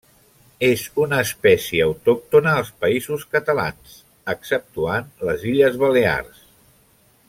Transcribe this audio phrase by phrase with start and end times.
[0.67, 3.95] És una espècie autòctona als Països Catalans
[4.37, 6.47] exceptuant les Illes Balears.